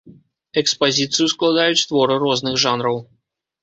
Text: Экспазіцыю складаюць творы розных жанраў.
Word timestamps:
Экспазіцыю 0.61 1.27
складаюць 1.35 1.87
творы 1.93 2.19
розных 2.29 2.61
жанраў. 2.69 2.97